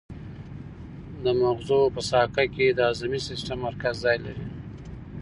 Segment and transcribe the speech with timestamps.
[1.23, 4.45] د مغزو په ساقه کې د هضمي سیستم مرکز ځای لري.